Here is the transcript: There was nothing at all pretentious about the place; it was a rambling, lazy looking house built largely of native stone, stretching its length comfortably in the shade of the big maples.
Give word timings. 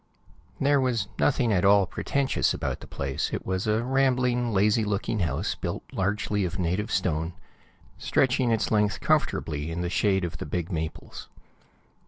There 0.59 0.81
was 0.81 1.07
nothing 1.19 1.53
at 1.53 1.63
all 1.63 1.85
pretentious 1.85 2.55
about 2.55 2.79
the 2.79 2.87
place; 2.87 3.29
it 3.31 3.45
was 3.45 3.67
a 3.67 3.83
rambling, 3.83 4.51
lazy 4.51 4.83
looking 4.83 5.19
house 5.19 5.53
built 5.53 5.83
largely 5.93 6.43
of 6.43 6.57
native 6.57 6.91
stone, 6.91 7.33
stretching 7.99 8.49
its 8.49 8.71
length 8.71 8.99
comfortably 8.99 9.69
in 9.69 9.81
the 9.81 9.89
shade 9.91 10.25
of 10.25 10.39
the 10.39 10.47
big 10.47 10.71
maples. 10.71 11.29